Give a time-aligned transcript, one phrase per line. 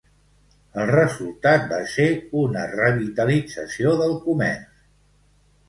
[0.83, 2.07] El resultat va ser
[2.45, 4.85] una revitalització del comerç.